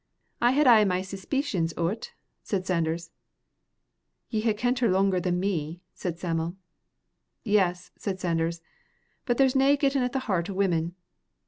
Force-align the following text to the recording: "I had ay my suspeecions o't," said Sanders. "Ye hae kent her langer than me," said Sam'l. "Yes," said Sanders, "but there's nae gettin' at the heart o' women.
"I 0.41 0.53
had 0.53 0.65
ay 0.65 0.83
my 0.83 1.01
suspeecions 1.03 1.75
o't," 1.77 2.11
said 2.41 2.65
Sanders. 2.65 3.11
"Ye 4.31 4.41
hae 4.41 4.55
kent 4.55 4.79
her 4.79 4.87
langer 4.89 5.21
than 5.21 5.39
me," 5.39 5.83
said 5.93 6.17
Sam'l. 6.17 6.55
"Yes," 7.43 7.91
said 7.99 8.19
Sanders, 8.19 8.61
"but 9.27 9.37
there's 9.37 9.55
nae 9.55 9.75
gettin' 9.75 10.01
at 10.01 10.11
the 10.13 10.19
heart 10.25 10.49
o' 10.49 10.55
women. 10.55 10.95